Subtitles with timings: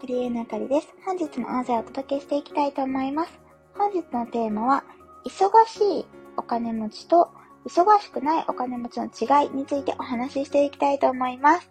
[0.00, 0.88] クリエイナカリです。
[1.06, 3.32] 本日の音声をお届けしていきたいと思います。
[3.74, 4.84] 本日のテーマは、
[5.24, 7.30] 忙しいお金持ちと
[7.64, 11.70] 忙しくないお金持ちの違いについてお話ししていきたいと思います。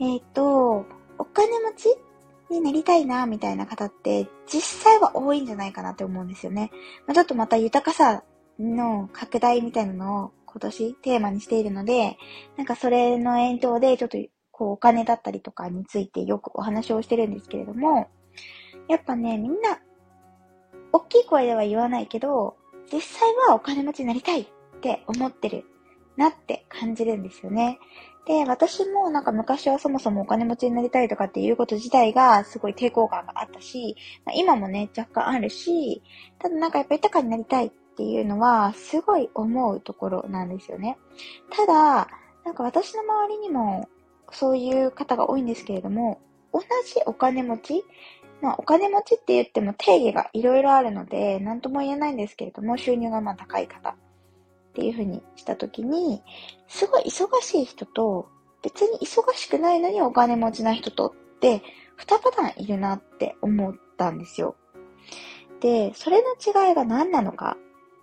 [0.00, 0.84] えっ、ー、と、
[1.16, 1.96] お金持ち
[2.50, 6.70] になりたいな、みたいな方って、実際は多いんじゃないかなって思うんですよね。
[7.06, 8.22] まあ、ちょっとまた豊かさ
[8.58, 12.18] の拡大みたいなのを今年テーマにしているので、
[12.58, 14.18] なんかそれの延長でちょっと
[14.62, 18.08] こうお金だったりとかについてよくお話をしてるんですけれども、
[18.88, 19.80] やっぱね、みんな、
[20.92, 22.56] 大きい声では言わないけど、
[22.92, 24.46] 実際はお金持ちになりたいっ
[24.80, 25.64] て思ってる
[26.16, 27.80] なって感じるんですよね。
[28.24, 36.04] で、私もなんか昔はそもそもお金持ちになりたいとかっていうこと自体がすごい抵抗感があったし、ま、今もね、若干あるし、
[36.38, 40.98] ただなんかやっぱ豊かになりたいっていうのはすごい思うところなんですよね。
[41.50, 42.06] ただ、
[42.44, 43.88] なんか私の周りにも
[44.32, 46.20] そういう方が多いんですけれども、
[46.52, 47.84] 同じお金持ち
[48.42, 53.94] まあ、お金持ちって言っても定義がいろいろあるので、なんとも言えないんですけれども、収入がまあ高い方っ
[54.74, 56.22] ていうふうにしたときに、
[56.66, 58.28] すごい忙しい人と、
[58.62, 61.62] 別に忙しくないのにお金持ちな人とって、
[61.96, 64.56] 二パターンいるなって思ったんですよ。
[65.60, 67.56] で、それの違いが何なのか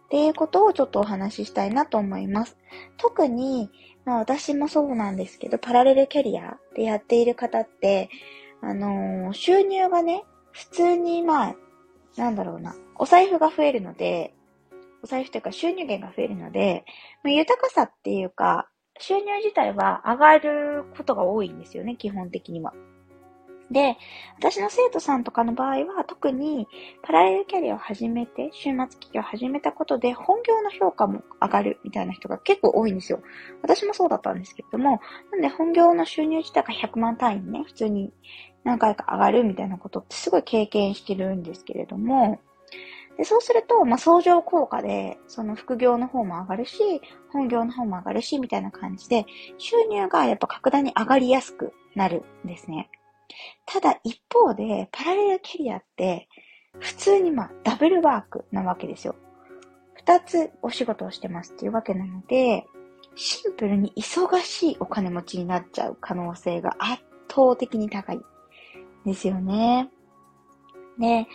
[0.05, 2.57] っていうことをちょっとお話ししたいなと思います。
[2.97, 3.69] 特に、
[4.09, 8.09] まあ私もそうなんですけど、パラレルキャリアでやっている方って、
[8.59, 11.55] あのー、収入がね、普通にまあ、
[12.17, 14.33] なんだろうな、お財布が増えるので、
[15.03, 16.85] お財布というか収入源が増えるので、
[17.23, 22.73] まあ、豊かさっていうか、収入自体は上がることが多いんですよね、基本的には。
[23.71, 23.97] で、
[24.37, 26.67] 私の生徒さんとかの場合は特に
[27.03, 33.21] パラレルキャリアを始めて、週末企業を始めたことで本業の評価も上がるみたいな人が結構多いんですよ。
[33.61, 38.11] 私もそうだったんですけれども、なんで本業の収入自体が100万単位にね、普通に
[38.63, 42.39] 何回か上がるみたいなことってすごい経験してるんですけれども、
[43.17, 47.01] でそうすると、まあ、相乗効果で、その副業の方も上がるし、
[47.33, 49.25] 本業の方も上がるし、みたいな感じで、
[49.57, 52.89] 収入がやっぱ格段に上がりやすくなるんですね。
[53.65, 56.27] ただ一方で、パラレルキャリアって、
[56.79, 59.15] 普通にまあ、ダブルワークなわけですよ。
[59.95, 62.65] 二つお仕事をしてますっていうわけなので、
[63.15, 68.19] シンプルに忙しいお金持ちになっちゃう可能性が圧倒的に高い
[69.05, 69.89] ですよね。
[70.99, 71.27] で、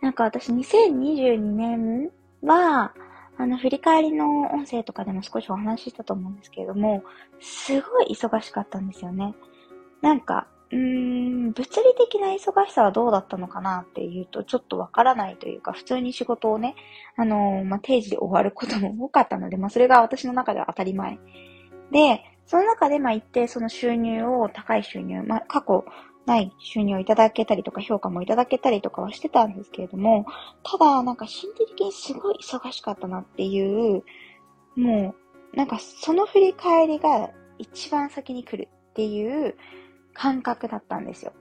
[0.00, 2.10] なんか私2022年
[2.42, 2.94] は、
[3.36, 7.02] あの、振り返りの音声とかでも少しお話ししたと思うんですけれども、
[7.40, 9.34] すごい忙しかったんですよね。
[10.02, 16.76] なんか、うん、物理的な忙しさはどうだったのかなっていうと、ちょっとわからないというか、普通に仕事をね、
[17.16, 21.18] あのー、まあ、定時で終わることも多かったので、まあ、それが私の中では当たり前。
[21.90, 25.84] で、その中で、まあ、一定その収入を、高い収入、まあ、過去
[26.24, 30.24] ない収入をいただけたりとか、評価もいただけたりとかはしてたんですけれども、
[30.62, 34.04] ただ、なんか心理的にすごい忙しかったなっていう、
[34.76, 35.16] も
[35.52, 39.56] う、なんかその振り返りが一番先に来るっていう
[40.20, 41.32] 感覚だったんですよ。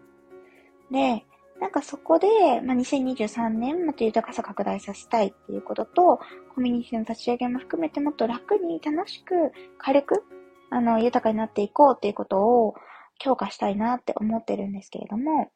[0.90, 1.26] で、
[1.60, 2.28] なんかそこで、
[2.62, 6.22] まあ、2023年また豊かさ拡大させたいっていうことと、
[6.56, 9.34] コミュニティの立ち上げも含めてもっと楽に楽しく
[9.78, 10.24] 軽く、
[10.70, 12.76] あの、豊かになっていこうっていうことを
[13.20, 15.52] 強化したいなって思ってるんですけれども、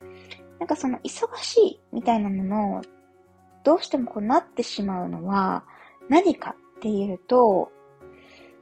[0.59, 2.81] なんかその忙しいみたいなものを
[3.63, 5.63] どうしてもこうなってしまうのは
[6.09, 7.71] 何かっていうと、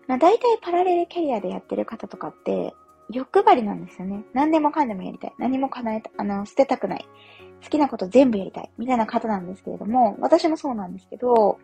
[0.08, 2.76] まあ大体パラレルキャリアでやってる方とかって
[3.12, 4.24] 欲張りなんですよね。
[4.34, 5.34] 何でもかんでもやりたい。
[5.38, 7.06] 何も叶えた、あの、捨てたくない。
[7.64, 8.72] 好きなこと全部やりたい。
[8.78, 11.60] みたいな方なんですけれども、私もそうなんですけど、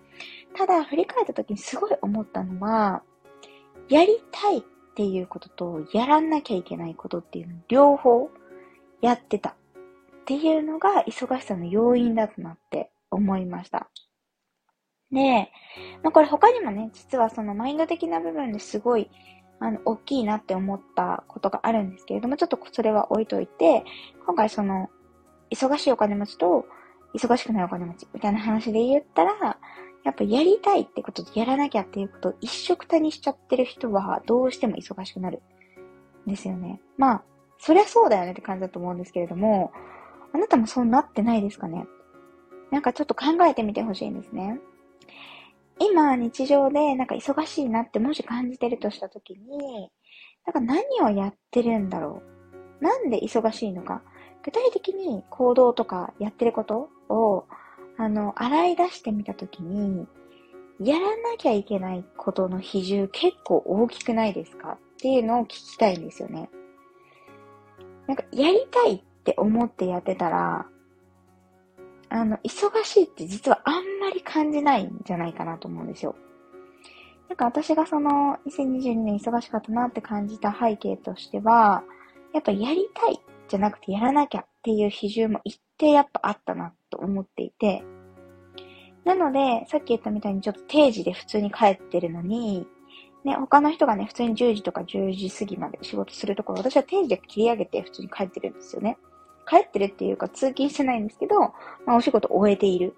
[0.55, 3.01] ただ振り返った時にすごい思ったのは、
[3.89, 4.61] やりたいっ
[4.95, 8.29] ていうことと、やらなきゃいけないことっていうの両方
[9.01, 9.55] やってたっ
[10.25, 13.89] ていうのが忙しさの要因だとなって思いました。
[15.11, 15.49] で、
[16.03, 19.09] まあ、これ他にもね、実はそのマインド的な部分ですごい
[19.59, 23.83] あの、大きいなって思ったことがあるんですけれども、ちょっとそれは置いといて、
[24.25, 24.89] 今回その、
[25.49, 26.65] 忙しいお金持ちと、
[27.15, 29.57] 忙しくないお金持ちみたいな話で言ったら、
[30.03, 35.41] やっぱやりたいってことでやらなきゃっていうことを一緒くたにしちゃってる人はどうしても忙しくなる。
[36.25, 36.81] んですよね。
[36.97, 37.23] まあ、
[37.57, 39.71] そりゃそうだよねって感じだと思うんですけれども、
[40.33, 41.87] あなたもそうなってないですかね？
[42.69, 44.59] なんかちょっと考えてみてほしいんですね。
[45.79, 49.91] 今、日常でなんか忙しいなってもし感じてるとしたときに、
[50.45, 52.21] なんか何をやってるんだろ
[52.81, 52.83] う？
[52.83, 54.01] なんで忙しいのか？
[54.43, 57.45] 具体的に行動とかやってることを、
[57.97, 60.07] あの、洗い出してみたときに、
[60.79, 64.77] やらなきゃいけないことの比重結構大きくないですか？
[64.77, 66.49] っていうのを聞きたいんですよね。
[68.07, 70.65] なんか、やりたいって思ってやってたら、
[72.09, 76.15] あの、忙しいって実はあんまり感じないんじゃないかなと思うんですよ。
[77.29, 81.83] なんか私がその2022年忙しかったなって感じた背景としては、
[82.33, 87.83] やっぱやりたいじゃなくてやらなきゃっていう比重も一定やっぱあったなと思っていて、
[89.03, 92.67] なので、さっき言ったみたいにちょっと定時で普通に帰ってるのに、
[93.23, 98.97] ね、他の人がね、普通に10時とか10時過ぎまで仕事するところ、私は定時で切り上げて普通に帰ってるんですよね。
[99.47, 101.39] 帰ってるっていうか通勤してないんですけど、
[101.85, 102.95] まあお仕事終えている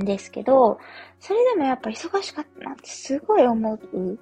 [0.00, 0.78] んですけど、
[1.18, 4.18] それでもやっぱ忙しかったなってすごい思う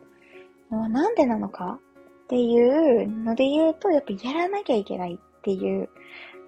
[0.70, 1.78] のはなんでなのか
[2.24, 5.88] っていうので言うと、やっぱやらなきゃいけないっていう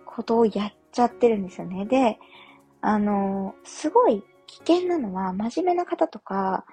[0.07, 1.87] ことをやっちゃってるんですよね。
[1.87, 2.19] で、
[2.81, 6.65] あの、すごい危険なのは、真面目な方とか、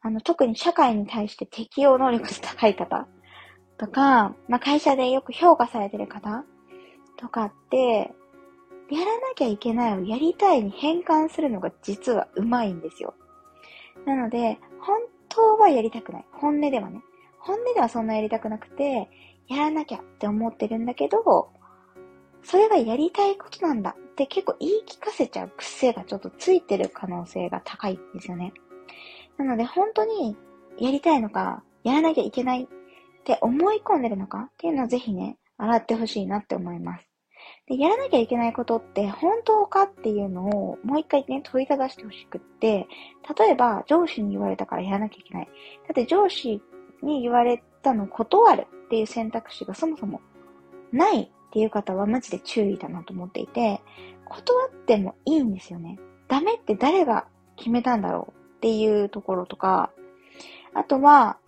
[0.00, 3.06] あの、特に社会に対して適応能力の高い方
[3.78, 6.44] とか、まあ、会社でよく評価されてる方
[7.22, 8.12] とかって、
[8.90, 13.14] やらなきゃいけないをやりたいに変換するのが実はうまいんですよ。
[14.04, 14.98] なので、本
[15.28, 16.24] 当はやりたくない。
[16.32, 17.00] 本音ではね。
[17.38, 19.08] 本音ではそんなやりたくなくて、
[19.48, 21.50] やらなきゃって思ってるんだけど、
[22.42, 28.52] それがやりたいことなんだって結構言い聞かせちゃう癖がちょっとついてる可能性が高いんですよね。
[29.38, 30.36] なので本当に
[30.78, 32.66] やりたいのか、やらなきゃいけないっ
[33.24, 37.11] て思い込んでるのかっていうのをぜひね、洗ってほしいなって思います。
[37.68, 42.86] で、やらなきゃいけないことって本当かっていうのをもう一回ね、問いただしてほしくって、
[43.38, 45.46] 例えば上司に言われたからやらなきゃいけない。
[45.46, 46.60] だって上司
[47.02, 50.20] に言われたの断るっていう選択肢がそもそも
[50.92, 53.80] ないっていう方はマジで注意だなと思っていて、
[54.24, 55.98] 断ってもいいんですよね。
[56.28, 57.26] ダメって誰が
[57.56, 59.90] 決めたんだろうっていうところとか、
[60.74, 61.38] あとは、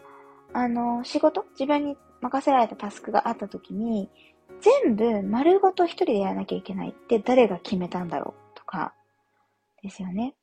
[0.53, 1.45] あの、仕事？
[1.53, 4.11] 自分に任せられたタスクがあった時に、
[4.61, 8.95] 全部丸ごと一人でやらなきゃいけないって誰が決めたんだろうとか、
[9.83, 10.35] ですよね。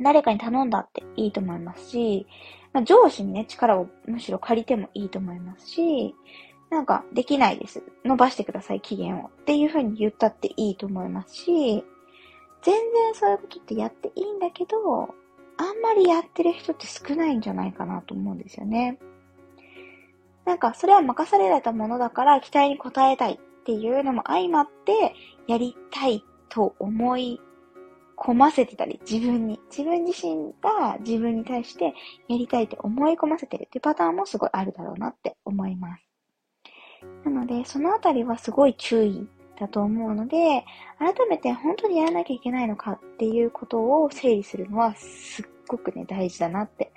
[0.00, 2.26] 誰かに頼んだっていいと思いますし、
[2.72, 6.14] まあ、上司にね、力をむしろ借りてもいいと思いますし、
[6.70, 7.84] なんか、できないです。
[8.04, 9.28] 伸ばしてください、期限を。
[9.28, 11.84] っていう風に言ったっていいと思いますし、
[12.62, 15.14] 全然そういうことってやっていいんだけど、
[15.56, 18.98] あんまりやってる人って少ないんじゃないかなと思うんですよね。
[20.44, 25.14] なんか、それは任されたものだから期待に応えたいっていうのも相まって、
[25.46, 27.40] やりたいと思い
[28.16, 31.94] 込ませてたり、自分に、自分自身が自分に対して
[32.28, 36.04] やりたいって思い込ませてるっていうパターンもすごいあるだろうなって思います。
[37.24, 39.26] なので、そのあたりはすごい注意
[39.58, 40.64] だと思うので、
[40.98, 46.92] 改めて本当にやらなきゃいけないのかっていうことを整理するのはすっごくね、大事だなって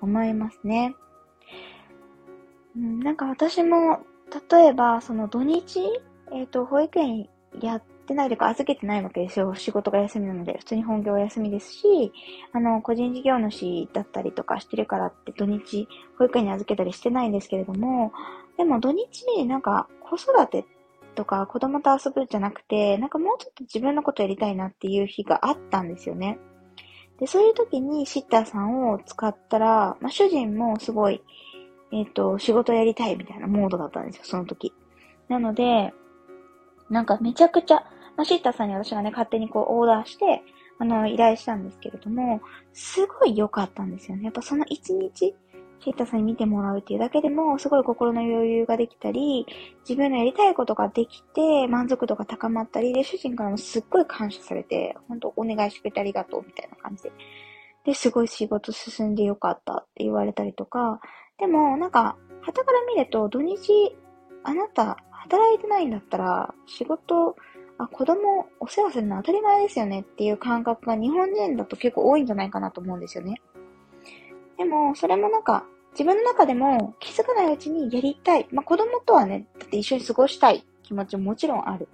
[0.00, 0.94] 思いますね。
[2.76, 4.00] うん、なんか私も、
[4.50, 5.80] 例えば、その土日、
[6.32, 7.28] えっ、ー、と、保育園
[7.60, 9.54] やってないというか預けてないわけですよ。
[9.54, 12.12] 仕事が休みなので、普通に本業は休みですし、
[12.52, 15.88] あの、個人事業主だったりとかしてるからって土日、
[16.18, 18.12] 保育園に預けたりしてないんですけれども、
[18.56, 20.64] でも土日になんか子育て
[21.14, 26.38] とか子供と遊ぶじゃなくて、なんかもうちょっと自分のことやりたいなっていう日があったんですよね。
[27.18, 31.22] で、そういう時にシッターさんを使ったら、まあ、主人もすごい、
[31.94, 34.74] えっ、ー、と、仕事やりたいみたいなモードだったんですよ、その時。
[35.28, 35.94] なので、
[36.90, 37.84] なんかめちゃくちゃ、
[38.16, 40.42] ま、シッターさんに私がね、勝手にこうオーダーして、
[40.78, 42.40] あの、依頼したんですけれども、
[42.72, 44.24] すごい良かったんですよね。
[44.24, 45.36] やっぱその一日、
[45.84, 49.46] シーターさんに見てもらうっていうだけでも、すごい心の余裕ができたり、
[49.88, 57.12] 自分のやりたいことができて、満足度が高まったり、で、主人からもすっごい感謝されて、本当お願いしてくれてありがとう、みたいな感じで。
[57.84, 61.00] で、すごい仕事進んでよかったって言われたりとか、
[61.38, 63.96] でも、なんか、旗から見ると、土日、
[64.44, 67.36] あなた、働いてないんだったら、仕事、
[67.78, 73.40] あ、子供お世話するの当たり前ですよねっていう感覚が日本人だと結構多いんじゃないかなと思うんですよね。
[74.56, 78.46] でも、それもなんか、自分の中でも気づかないうちにやりたい。
[78.50, 81.88] まあ、子供とはね、だって一緒に過ごしたい気持ちももちろんある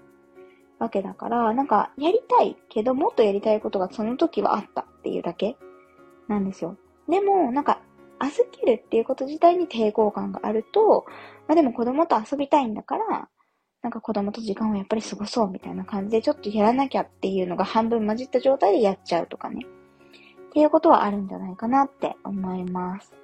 [0.78, 5.56] わけだから、なんかやりたいけどもっとやりたいことがその時はあったっていうだけ
[6.28, 6.76] なんですよ。
[7.08, 7.80] でも、なんか
[8.20, 11.06] 預けるっていうこと自体に抵抗感があると、
[11.48, 13.28] まあでも子供と遊びたいんだから、
[13.82, 19.64] なんか子供と時間をやっぱり過ごそうみたいな感じでちょっとやらなきゃっていうのが半分混じった状態でやっちゃうとかね。
[20.50, 23.14] っていうことはあるんじゃないかなって思います。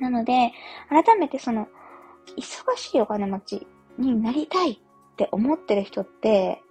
[0.00, 0.52] なので、
[0.88, 1.68] 改めてその、
[2.36, 3.66] 忙しいお金持ち
[3.98, 4.78] になりたいっ
[5.16, 6.62] て思ってる人って、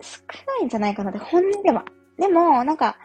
[0.00, 1.84] 少ないんじゃないかなって、本音では。
[2.18, 2.96] でも、なんか、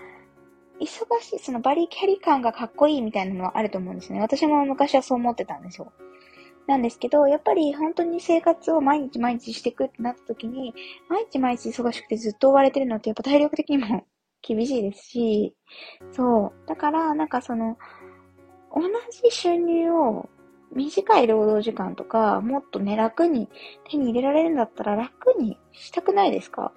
[0.79, 4.19] 忙しい、そのバリキャリ感がかっこいいみたいなのはあると思うんですね。
[4.21, 5.91] 私も昔はそう思ってたんですよ。
[6.67, 10.73] なんですけど、やっぱり本当に生活を毎日毎日していくってなった時に、
[11.07, 14.05] 毎日毎日忙しくてずっと追われてるのってやっぱ体力的にも
[14.41, 15.55] 厳しいですし、
[16.11, 16.67] そう。
[16.67, 17.77] だから、なんかその、
[18.75, 18.81] 同
[19.11, 20.29] じ収入を
[20.73, 23.49] 短い労働時間とか、もっとね、楽に
[23.89, 26.73] 手に入れられるんだったら楽にしたくないですか？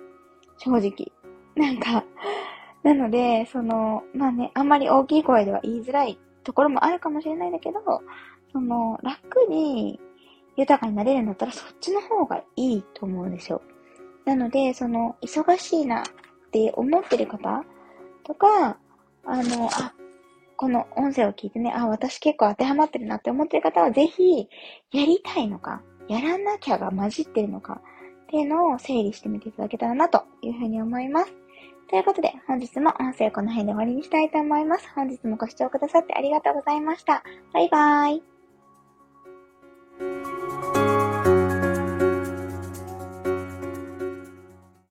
[0.59, 1.13] 正直。
[1.57, 2.05] なんか、
[2.83, 7.81] なので、その、まあね、あんまり大きい声では言いづらいところもあるかもしれないんだけど、
[8.53, 10.01] その、楽に
[10.57, 13.63] 豊かになれるんだったらそっちの方がいいと思うんですよ。
[14.25, 16.05] なので、その、忙しいなっ
[16.51, 17.65] て思ってる方
[18.25, 18.79] とか、
[19.25, 19.93] あの、あ、
[20.57, 24.49] この音声を聞いてね、あ、私結構当てはまってるなって思ってる方は、ぜひ、
[24.93, 27.81] やりたいのか、やらなきゃが混じってるのか、
[28.25, 31.35] っていうのを整理してみていただけたらな、というふうに思います。
[31.91, 34.89] ということで、本日も音声この辺で終わりにしたいと思います。
[34.95, 37.25] 本日もご視聴くださってありがとうございました。
[37.53, 38.30] バイバーイ。